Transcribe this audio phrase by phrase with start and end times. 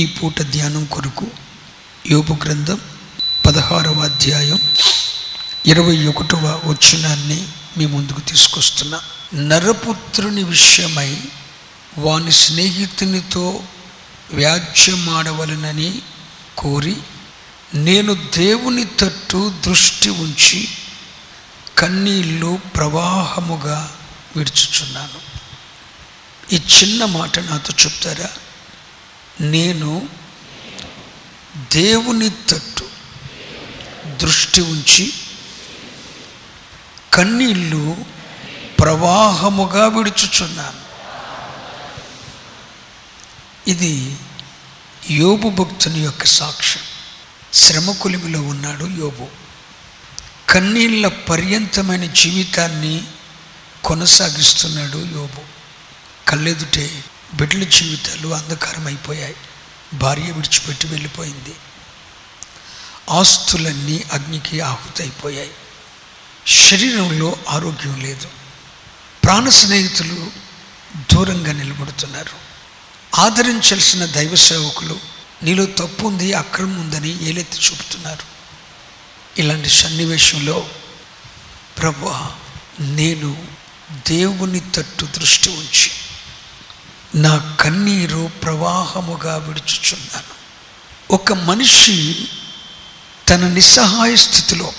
[0.00, 1.26] ఈ పూట ధ్యానం కొరకు
[2.10, 2.80] యోపు గ్రంథం
[3.46, 4.60] పదహారవ అధ్యాయం
[5.66, 9.00] ఇరవై ఒకటవ వచనాన్ని మీ ముందుకు తీసుకొస్తున్నా.
[9.34, 11.16] నరపుత్రుని విషయమై
[11.98, 13.62] వాని స్నేహితునితో
[14.34, 16.02] వ్యాజ్యమాడవలనని
[16.58, 16.96] కోరి
[17.74, 20.68] నేను దేవుని తట్టు దృష్టి ఉంచి
[21.78, 23.92] కన్నీళ్ళు ప్రవాహముగా
[24.36, 25.20] విడుచుచున్నాను.
[26.54, 28.28] ఈ చిన్న మాట నాతో చెప్తారా?
[29.40, 30.08] నేను
[31.56, 32.84] దేవుని తట్టు
[34.06, 35.12] దృష్టి ఉంచి
[37.14, 37.96] కన్నీళ్ళు
[38.80, 40.80] ప్రవాహముగా విడుచుచున్నాను.
[43.70, 44.16] ఇది
[45.10, 46.82] యోబు భక్తుని యొక్క సాక్ష్యం.
[47.54, 49.26] శ్రమకులిమిలో ఉన్నాడు యోబు.
[50.50, 53.04] కన్నీళ్ళ పర్యంతమైన జీవితాన్ని
[53.84, 55.42] కొనసాగిస్తున్నాడు యోబు.
[56.30, 57.04] కళ్ళెదుటే
[57.34, 59.34] బిడ్డల జీవితాలు అంధకారం అయిపోయాయి
[59.92, 61.54] భార్య విడిచిపెట్టి వెళ్ళిపోయింది.
[63.10, 65.50] ఆస్తులన్నీ అగ్నికి ఆహుతైపోయాయి.
[66.46, 68.28] శరీరంలో ఆరోగ్యం లేదు.
[69.24, 70.30] ప్రాణ స్నేహితులు
[71.14, 72.50] దూరంగా నిలబడుతున్నారు.
[73.20, 74.98] ఆదరించాల్సిన దైవ సేవకులు
[75.42, 78.30] నీలో తప్పు ఉంది అక్రమం ఉందని ఏలెత్తి చూపుతున్నారు.
[79.40, 80.68] ఇలాంటి సన్నివేశంలో
[81.78, 82.36] ప్రభా
[82.80, 83.46] నేను
[84.08, 85.90] దేవుని తట్టు దృష్టి ఉంచి
[87.14, 90.40] నా కన్నీరు ప్రవాహముగా విడుచుచున్నాను.
[91.14, 92.28] ఒక మనిషి
[93.28, 94.72] తన నిస్సహాయ స్థితిలో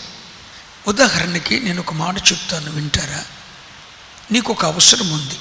[0.87, 3.25] ఉదాహరణకి నేను ఒక మాట చెప్తాను వింటారా?
[4.31, 5.39] నీకు ఒక అవసరం ఉంది.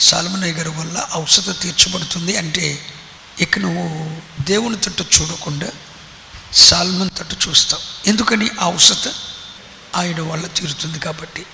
[0.00, 2.86] సాల్మనయ్య గారి వల్ల ఔషధ తీర్చబడుతుంది అంటే
[3.40, 5.68] ఇక నువ్వు దేవుని తట్టు చూడకుండా
[6.52, 8.08] సాల్మన్ తట్టు చూస్తావు.
[8.08, 8.50] ఎందుకని?
[8.60, 8.76] ఆ
[9.96, 11.46] ఆయన వల్ల తీరుతుంది కాబట్టి.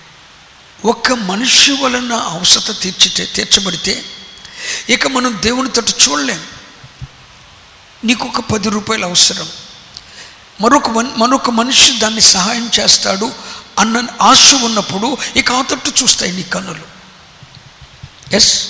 [0.85, 4.05] ఒక మనిషి వలన ఔషధ తీర్చితే తీర్చబడితే
[4.89, 6.41] ఇక మనం దేవుని తట్టు చూడలేం.
[8.05, 9.49] నీకు ఒక పది రూపాయలు అవసరం.
[10.61, 13.33] మరొక మన్ మరొక మనిషి దాన్ని సహాయం చేస్తాడు
[13.79, 16.83] అన్న ఆశ ఉన్నప్పుడు ఇక ఆ తట్టు చూస్తాయి నీ కన్నులు
[18.35, 18.67] ఎస్?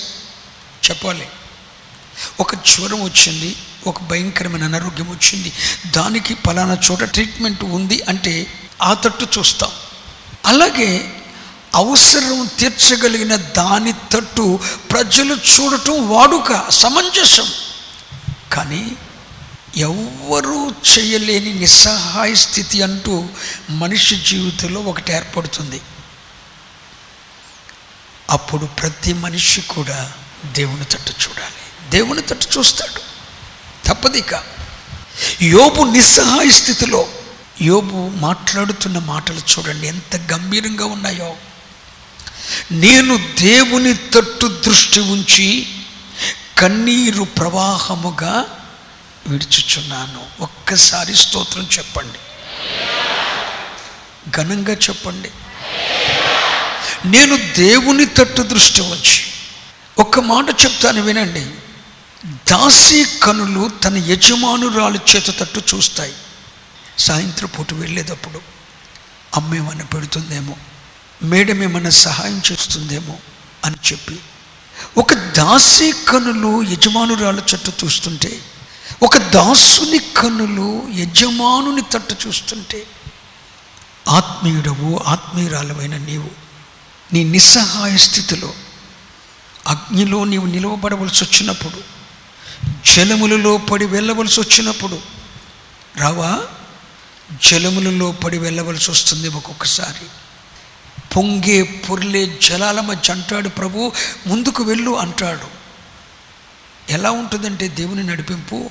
[0.90, 1.28] చెప్పాలి.
[2.40, 3.56] ఒక జ్వరం వచ్చింది
[3.86, 5.52] ఒక భయంకరమైన అనారోగ్యం వచ్చింది
[5.86, 9.70] దానికి పలానా చోట ట్రీట్మెంట్ ఉంది అంటే ఆ తట్టు చూస్తాం.
[10.46, 11.17] అలాగే
[11.74, 17.52] అవసరం తీర్చగలిగిన దాని తట్టు ప్రజలు చూడటం వాడుక సమంజసం.
[18.52, 18.96] కానీ
[19.76, 23.26] ఎవ్వరూ చేయలేని నిస్సహాయ స్థితి అంటూ
[23.70, 25.80] మనిషి జీవితంలో ఒకటి ఏర్పడుతుంది.
[28.30, 30.12] అప్పుడు ప్రతి మనిషి కూడా
[30.46, 31.90] దేవుని తట్టు చూడాలి.
[31.90, 33.00] దేవుని తట్టు చూస్తాడు.
[33.86, 34.42] తప్పదిక.
[35.42, 37.08] యోబు నిస్సహాయ స్థితిలో
[37.62, 41.34] యోబు మాట్లాడుతున్న మాటలు చూడండి ఎంత గంభీరంగా ఉన్నాయో.
[42.72, 45.68] నేను దేవుని తట్టు దృష్టి ఉంచి
[46.58, 48.66] కన్నీరు ప్రవాహముగా
[49.26, 50.26] విడుచుచున్నాను.
[50.40, 52.18] ఒక్కసారి స్తోత్రం చెప్పండి.
[54.30, 55.30] ఘనంగా చెప్పండి.
[57.08, 59.24] నేను దేవుని తట్టు దృష్టి ఉంచి
[59.98, 61.46] ఒక్క మాట చెప్తాను వినండి.
[62.50, 66.12] దాసి కనులు తన యజమానురాలు చేత తట్టు చూస్తాయి.
[66.98, 68.40] సాయంత్రం పూట వెళ్ళేటప్పుడు
[69.36, 70.56] అమ్మేమని పెడుతుందేమో.
[71.22, 73.18] మేడం ఏమన్నా సహాయం చేస్తుందేమో
[73.64, 74.18] అని చెప్పి
[74.98, 78.40] ఒక దాసి కనులు యజమానురాల చెట్టు చూస్తుంటే
[79.02, 82.86] ఒక దాసుని కనులు యజమానుని తట్టు చూస్తుంటే
[84.08, 86.30] ఆత్మీయుడవు ఆత్మీయురాలమైన నీవు
[87.12, 88.54] నీ నిస్సహాయ స్థితిలో
[89.66, 91.82] అగ్నిలో నీవు నిలవబడవలసి వచ్చినప్పుడు
[92.94, 94.98] జలములలో పడి వెళ్ళవలసి వచ్చినప్పుడు
[95.96, 96.42] రావా
[97.42, 100.06] జలములలో పడి వెళ్ళవలసి వస్తుంది ఒక్కొక్కసారి.
[101.16, 103.92] పొంగే పొర్లే జలాల మధ్య అంటాడు ప్రభు
[104.26, 105.58] ముందుకు వెళ్ళు అంటాడు.
[106.92, 108.70] ఎలా ఉంటుందంటే దేవుని నడిపింపు?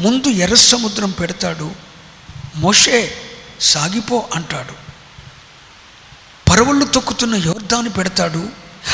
[0.00, 1.72] ముందు ఎర్ర సముద్రం పెడతాడు
[2.56, 3.14] మోషే
[3.60, 4.88] సాగిపో అంటాడు.
[6.50, 8.48] పరవళ్ళు తొక్కుతున్న యోర్ధాను పెడతాడు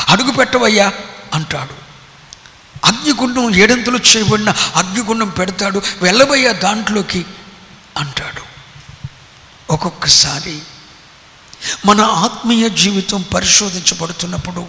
[0.08, 0.92] అడుగు పెట్టవయ్యా
[1.34, 1.84] అంటాడు.
[2.86, 7.26] అగ్నిగుండం ఏడంతలు చేయబడిన అగ్నిగుండం పెడతాడు వెళ్ళబయ్యా దాంట్లోకి
[7.96, 8.42] అంటాడు.
[9.72, 10.60] ఒక్కొక్కసారి
[11.86, 14.66] మన ఆత్మీయ జీవితం పరిశోధించబడుతున్నప్పుడు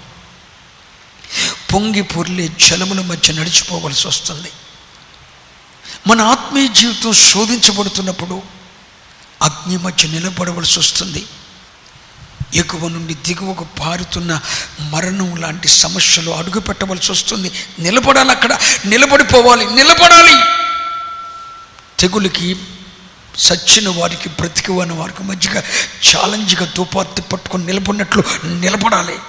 [1.73, 4.51] పొంగి పొర్లే జలముల మధ్య నడిచిపోవలసి వస్తుంది.
[6.07, 8.41] మన ఆత్మీయ జీవితం శోధించబడుతున్నప్పుడు
[9.41, 11.25] అగ్ని మధ్య నిలబడవలసి వస్తుంది.
[12.55, 14.41] ఎగువ నుండి దిగువకు పారుతున్న
[14.79, 17.51] మరణం లాంటి సమస్యలు అడుగు పెట్టవలసి వస్తుంది.
[17.79, 18.59] నిలబడాలి అక్కడ.
[18.85, 19.65] నిలబడిపోవాలి.
[19.65, 20.35] నిలబడాలి.
[21.99, 22.55] తెగులకి
[23.37, 25.63] సచ్చిన వారికి బ్రతికివన్న వారికి మధ్యగా
[26.09, 29.19] ఛాలెంజ్గా తుపార్తి పట్టుకొని నిలబడినట్లు నిలబడాలి.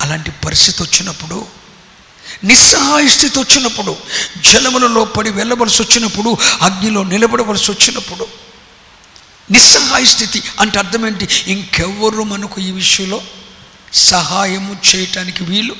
[0.00, 1.46] అలాంటి పరిస్థితి వచ్చినప్పుడు
[2.44, 3.96] నిస్సహాయ స్థితి వచ్చినప్పుడు
[4.40, 8.26] జలములలో పడి వెళ్ళవలసి వచ్చినప్పుడు అగ్నిలో నిలబడవలసి వచ్చినప్పుడు
[9.52, 11.28] నిస్సహాయ స్థితి అంటే అర్థం ఏంటి?
[11.46, 13.22] ఇంకెవ్వరు మనకు ఈ విషయంలో
[13.92, 15.76] సహాయము చేయటానికి వీలు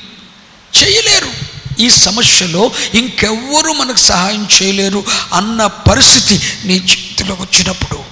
[0.77, 1.58] చేయలేరు.
[1.79, 5.03] ఈ సమస్యలో ఇంకెవ్వరు మనకు సహాయం చేయలేరు
[5.33, 8.03] అన్న పరిస్థితి నీ చేతిలోకి వచ్చినప్పుడు.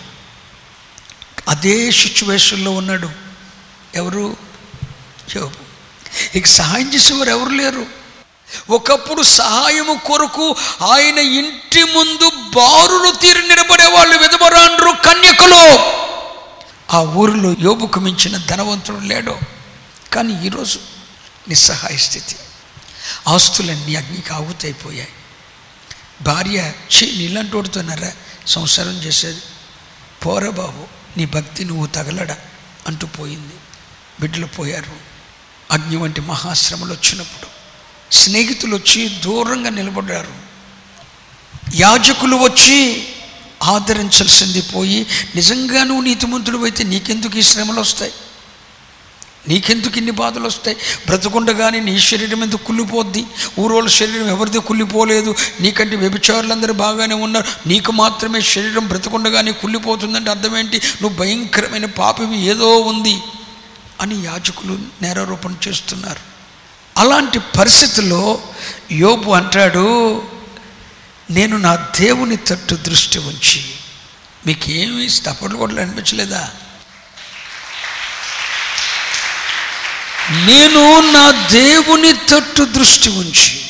[1.47, 3.09] అదే సిచ్యువేషన్లో ఉన్నాడు.
[3.95, 4.37] ఎవరు?
[5.35, 5.67] యోబు.
[6.37, 7.85] ఇక సహాయం చేసేవారు ఎవరు లేరు.
[8.69, 10.55] ఒకప్పుడు సహాయము కొరకు
[10.93, 15.79] ఆయన ఇంటి ముందు బారులు తీరి నిలబడే వాళ్ళు కన్యకులు.
[16.95, 19.35] ఆ ఊరిలో యోబుకు మించిన ధనవంతుడు లేడు.
[20.13, 20.79] కానీ ఈరోజు
[21.47, 22.35] నిస్సహాయ స్థితి.
[23.27, 25.07] ఆస్తులన్నీ అగ్నికి ఆగుతైపోయాయి
[26.21, 28.12] భార్య చే నీళ్ళంటోడుతున్నారా
[28.48, 29.42] సంసారం చేసేది.
[30.25, 30.88] పోరా బాబు
[31.18, 32.38] నీ భక్తి నువ్వు తగలడా?
[32.88, 33.54] అంటూ పోయింది.
[34.19, 34.95] బిడ్డలు పోయారు.
[35.71, 37.48] అగ్ని వంటి మహాశ్రమలు వచ్చినప్పుడు
[38.13, 40.48] స్నేహితులు వచ్చి దూరంగా నిలబడ్డారు.
[41.75, 43.07] యాజకులు వచ్చి
[43.63, 48.13] ఆదరించాల్సింది పోయి నిజంగా నువ్వు నీతిమంతుడు అయితే నీకెందుకు ఈ శ్రమలు వస్తాయి
[49.47, 50.77] నీకెందుకు ఇన్ని బాధలు వస్తాయి?
[51.05, 53.25] బ్రతుకుండగానే నీ శరీరం ఎందుకు కుళ్ళిపోద్ది?
[53.59, 55.35] ఊరోళ్ళ శరీరం ఎవరిది కుళ్ళిపోలేదు?
[55.61, 57.67] నీకంటే వ్యభిచారులందరూ బాగానే ఉన్నారు.
[57.67, 63.19] నీకు మాత్రమే శరీరం బ్రతుకుండగానే కుళ్ళిపోతుందంటే అర్థం ఏంటి నువ్వు భయంకరమైన పాపమి ఏదో ఉంది
[64.01, 66.19] అని యాజకులు నేరారోపణ చేస్తున్నారు.
[66.97, 68.41] అలాంటి పరిస్థితుల్లో
[68.91, 70.21] యోబు అంటాడు
[71.29, 73.61] నేను నా దేవుని తట్టు దృష్టి ఉంచి
[74.47, 76.51] మీకేమీ తప్పట్లు కూడా అనిపించలేదా?
[80.31, 83.65] నేను నా దేవుని తట్టు దృష్టి ఉంచి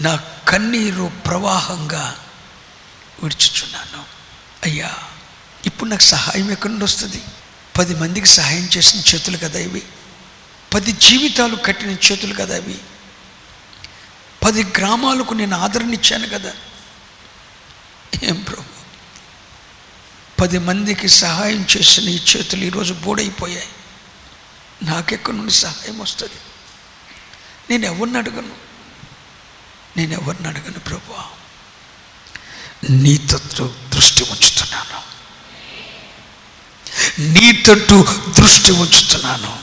[0.00, 0.16] నా
[0.48, 2.24] కన్నీరు ప్రవాహంగా
[3.22, 4.04] విడిచుచున్నాను.
[4.64, 4.96] అయ్యా
[5.66, 7.22] ఇప్పుడు నాకు సహాయం ఎక్కడి నుండి వస్తుంది?
[7.78, 9.82] పది మందికి సహాయం చేసిన చేతులు కదా ఇవి?
[10.74, 12.78] పది జీవితాలు కట్టిన చేతులు కదా ఇవి?
[14.44, 16.52] పది గ్రామాలకు నేను ఆదరణ ఇచ్చాను కదా?
[18.22, 18.64] ఏం ప్రభు?
[20.40, 23.68] పది మందికి సహాయం చేసిన ఈ చేతులు ఈరోజు బోడైపోయాయి.
[24.82, 26.34] నాకెక్కడి నుండి సహాయం వస్తుంది?
[27.70, 28.54] నేను ఎవరిని అడగను?
[29.96, 31.42] నేను ఎవరిని అడగను ప్రభు?
[32.92, 35.02] నీ తట్టు దృష్టి ఉంచుతున్నాను.
[37.20, 39.58] నీ తట్టు దృష్టి ఉంచుతున్నాను.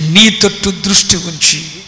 [0.00, 1.84] నీ తట్టు దృష్టి ఉంచి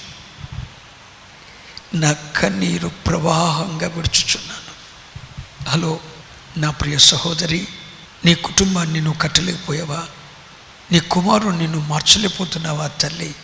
[1.95, 4.65] నా కన్నీరు ప్రవాహంగా విడుచుచున్నాను.
[5.71, 6.01] హలో
[6.57, 7.69] నా ప్రియ సహోదరి
[8.25, 10.09] నీ కుటుంబాన్ని నువ్వు కట్టలేకపోయావా?
[10.93, 13.35] నీ కుమారుడు నిన్ను మార్చలేకపోతున్నావా తల్లి?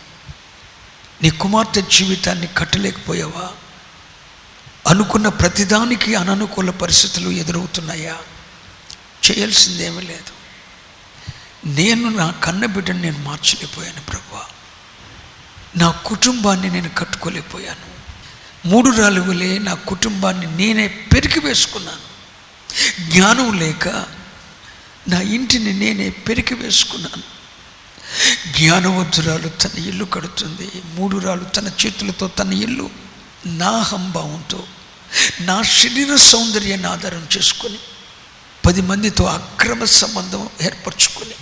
[1.23, 3.49] నీ కుమార్తె జీవితాన్ని కట్టలేకపోయావా?
[4.87, 8.17] అనుకున్న ప్రతిదానికి అననుకూల పరిస్థితులు ఎదురవుతున్నాయా?
[9.31, 10.41] చేయాల్సిందేమీ లేదు.
[11.65, 14.39] నేను నా కన్న బిడ్డను నేను మార్చలేకపోయాను ప్రభు.
[15.77, 17.91] నా కుటుంబాన్ని నేను కట్టుకోలేకపోయాను.
[18.67, 22.11] మూడు రాలుగులే నా కుటుంబాన్ని నేనే పెరికి వేసుకున్నాను.
[23.11, 23.87] జ్ఞానం లేక
[25.07, 27.41] నా ఇంటిని నేనే పెరికి వేసుకున్నాను.
[28.57, 32.89] జ్ఞానవంతురాలు తన ఇల్లు కడుతుంది మూడురాలు తన చేతులతో తన ఇల్లు
[33.45, 34.67] నా హంభావంతో
[35.41, 37.79] నా శరీర సౌందర్యాన్ని ఆధారం చేసుకొని
[38.65, 41.33] పది మందితో అక్రమ సంబంధం ఏర్పరచుకొని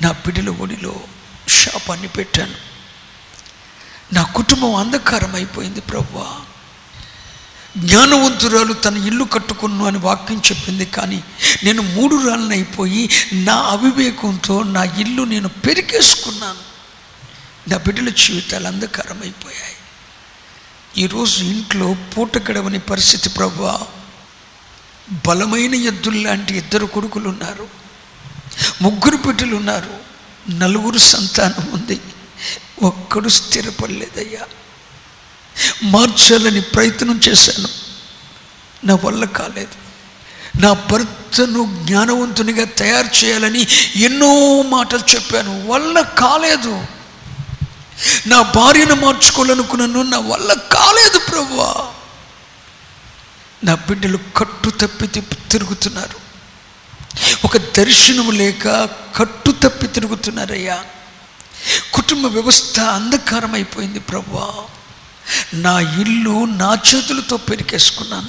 [0.00, 1.00] నా పిడిల ఒడిలో
[1.48, 2.54] శాపాన్ని పెట్టాను.
[4.12, 6.41] నా కుటుంబం అంధకారం అయిపోయింది ప్రవ్వా.
[7.78, 10.84] జ్ఞానవంతురాలు తన ఇల్లు కట్టుకున్నాను అని వాక్యం చెప్పింది.
[10.84, 11.24] కానీ
[11.64, 16.72] నేను మూడు రాళ్ళని అయిపోయి నా అవివేకంతో నా ఇల్లు నేను పెరిగేసుకున్నాను.
[17.70, 19.76] నా బిడ్డల జీవితాలు అంధకారం అయిపోయాయి
[21.04, 23.86] ఈరోజు ఇంట్లో పూట గడవని పరిస్థితి ప్రభా.
[25.26, 27.68] బలమైన ఎద్దుల్లాంటి ఇద్దరు కొడుకులు ఉన్నారు
[28.82, 30.12] ముగ్గురు బిడ్డలు ఉన్నారు
[30.50, 32.00] నలుగురు సంతానం ఉంది.
[32.82, 34.40] ఒక్కడు స్థిరపడలేదయ్యా.
[35.82, 37.68] మార్చాలని ప్రయత్నం చేశాను.
[38.86, 39.82] నా వల్ల కాలేదు.
[40.60, 43.66] నా భర్తను జ్ఞానవంతునిగా తయారు చేయాలని
[43.96, 45.66] ఎన్నో మాటలు చెప్పాను.
[45.66, 46.84] వల్ల కాలేదు.
[48.26, 50.02] నా భార్యను మార్చుకోవాలనుకున్నాను.
[50.02, 51.86] నా వల్ల కాలేదు ప్రభువా
[53.64, 56.22] నా బిడ్డలు కట్టు తప్పి తిప్పి తిరుగుతున్నారు.
[57.44, 60.84] ఒక దర్శనం లేక కట్టు తప్పి తిరుగుతున్నారయ్యా.
[61.92, 64.64] కుటుంబ వ్యవస్థ అంధకారం అయిపోయింది ప్రభా
[65.54, 68.28] నా ఇల్లు నా చేతులతో పెరికేసుకున్నాను.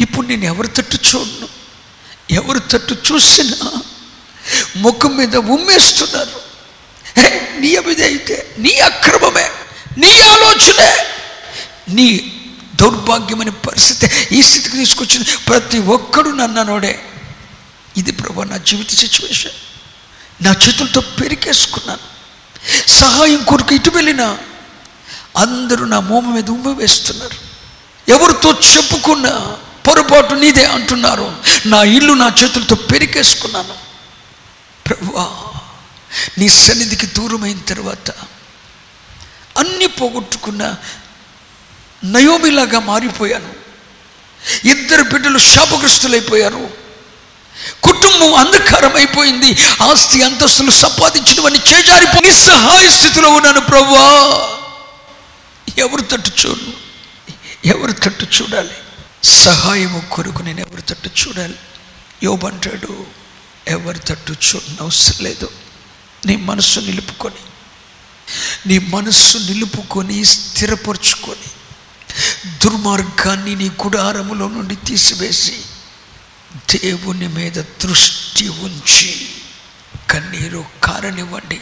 [0.00, 1.48] ఇప్పుడు నేను ఎవరి తట్టు చూడను.
[2.30, 3.70] ఎవరి తట్టు చూసినా
[4.76, 6.40] ముఖం మీద ఉమ్మేస్తున్నారు.
[7.18, 9.50] హే, నీ అవిధి అయితే నీ అక్రమమే
[9.98, 10.90] నీ ఆలోచనే
[11.88, 12.32] నీ
[12.74, 17.04] దౌర్భాగ్యమైన పరిస్థితి ఈ స్థితికి తీసుకొచ్చిన ప్రతి ఒక్కడు నన్ననోడే
[17.96, 19.56] ఇది ప్రభు నా జీవిత సిచ్యువేషన్
[20.44, 22.04] నా చేతులతో పెరికేసుకున్నాను.
[22.90, 24.38] సహాయం కొరకు ఇటు వెళ్ళినా
[25.36, 27.36] అందరూ నా మోమ మీద ఉమ్మి వేస్తున్నారు.
[28.10, 29.56] ఎవరితో చెప్పుకున్నా
[29.88, 31.36] పొరపాటు నీదే అంటున్నారు.
[31.66, 33.74] నా ఇల్లు నా చేతులతో పెరికేసుకున్నాను.
[34.86, 35.26] ప్రభువా
[36.38, 38.10] నీ సన్నిధికి దూరమైన తర్వాత
[39.58, 40.74] అన్ని పోగొట్టుకున్న
[42.04, 43.52] నయోమిలాగా మారిపోయాను.
[44.66, 46.70] ఇద్దరు బిడ్డలు శాపగ్రస్తులైపోయారు.
[47.82, 54.55] కుటుంబం అంధకారం అయిపోయింది ఆస్తి అంతస్తులు సంపాదించినవన్నీ చేజారిపో నిస్సహాయ స్థితిలో ఉన్నాను ప్రభువా
[55.78, 56.86] ఎవరు తట్టు చూడు?
[57.66, 58.74] ఎవరు తట్టు చూడాలి?
[59.24, 61.54] సహాయము కొరకు నేను ఎవరి తట్టు చూడాలి?
[62.22, 63.06] యోబంటాడు
[63.68, 65.50] ఎవరి తట్టు చూడని అవసరం లేదు.
[66.26, 67.42] నీ మనస్సు నిలుపుకొని
[68.66, 71.48] నీ మనస్సు నిలుపుకొని స్థిరపరుచుకొని
[72.64, 75.62] దుర్మార్గాన్ని నీ గుడారములో నుండి తీసివేసి
[76.70, 79.28] దేవుని మీద దృష్టి ఉంచి
[80.10, 81.60] కన్నీరు కారనివ్వండి.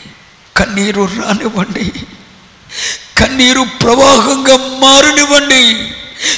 [0.56, 1.92] కన్నీరు రానివ్వండి.
[3.34, 5.94] నీరు ప్రవాహంగా మారనివ్వండి.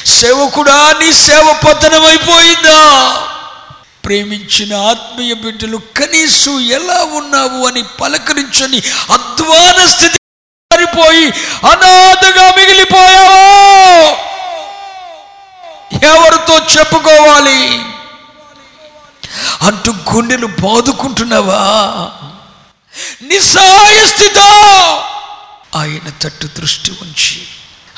[0.07, 3.13] సేవకుడా నీ సేవ పతనమైపోయిందా
[4.05, 7.67] ప్రేమించిన ఆత్మీయ బిడ్డలు కనీసం ఎలా ఉన్నావు?
[7.67, 8.79] అని పలకరించని
[9.11, 10.19] అధ్వాన స్థితి
[10.73, 11.25] మారిపోయి
[11.67, 13.47] అనాథగా మిగిలిపోయావో?
[16.03, 17.83] ఎవరితో చెప్పుకోవాలి?
[19.63, 21.61] అంటూ గుండెలు బాదుకుంటున్నావా?
[23.23, 24.49] నిస్సహాయ స్థితో
[25.77, 27.47] ఆయన తట్టు దృష్టి ఉంచి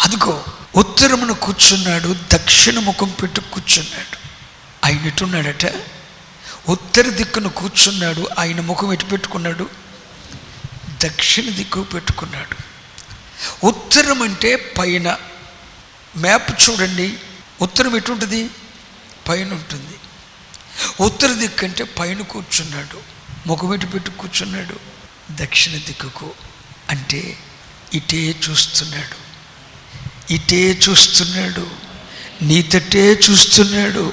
[0.00, 0.44] అదిగో
[0.76, 4.18] ఉత్తరమున కూర్చున్నాడు దక్షిణ ముఖం పెట్టు కూర్చున్నాడు.
[4.84, 5.72] ఆయన ఎటున్నాడట?
[6.68, 9.70] ఉత్తర దిక్కును కూర్చున్నాడు ఆయన ముఖం ఎటు పెట్టుకున్నాడు?
[11.04, 12.56] దక్షిణ దిక్కు పెట్టుకున్నాడు.
[13.66, 15.18] ఉత్తరం అంటే పైన.
[16.16, 17.18] మ్యాప్ చూడండి
[17.62, 18.50] ఉత్తరం ఎటుంటుంది?
[19.28, 19.94] పైన ఉంటుంది.
[21.00, 23.00] ఉత్తర దిక్కు అంటే పైన కూర్చున్నాడు
[23.46, 24.76] ముఖం ఎటు పెట్టు కూర్చున్నాడు?
[25.30, 26.32] దక్షిణ దిక్కుకు.
[26.90, 27.38] అంటే
[27.94, 29.28] ఇటే చూస్తున్నాడు.
[30.32, 31.66] ఇటే చూస్తున్నాడు.
[32.42, 34.12] నీ తట్టే చూస్తున్నాడు.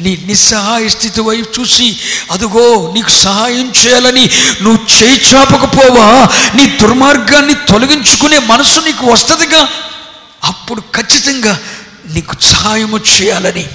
[0.00, 4.30] నీ నిస్సహాయ స్థితి వైపు చూసి అదుగో నీకు సహాయం చేయాలని
[4.62, 6.28] నువ్వు చేయి చాపకపోవా?
[6.54, 9.68] నీ దుర్మార్గాన్ని తొలగించుకునే మనసు నీకు వస్తుందిగా?
[10.44, 11.60] అప్పుడు ఖచ్చితంగా
[12.06, 13.68] నీకు సహాయము చేయాలని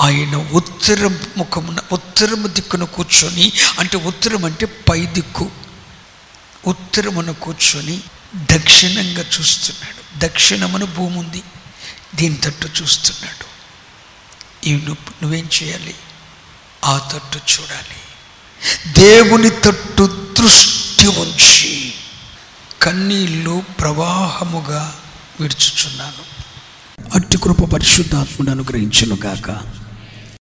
[0.00, 5.50] ఆయన ఉత్తర ముఖమున ఉత్తరము దిక్కున కూర్చొని అంటే ఉత్తరం అంటే పై దిక్కు.
[6.66, 8.00] ఉత్తరమున కూర్చొని
[8.36, 10.26] దక్షిణంగా చూస్తున్నాడు.
[10.26, 11.42] దక్షిణమున భూమి ఉంది.
[12.14, 13.44] దీని తట్టు చూస్తున్నాడు.
[14.68, 15.94] ఇవి నువ్వు నువ్వేం చేయాలి?
[16.84, 17.96] ఆ తట్టు చూడాలి.
[18.92, 21.94] దేవుని తట్టు దృష్టి ఉంచి
[22.82, 25.00] కన్నీళ్ళు ప్రవాహముగా
[25.40, 26.32] విడుచుచున్నాను.
[27.14, 29.50] అట్టి కృప పరిశుద్ధాత్ముడు అనుగ్రహించును గాక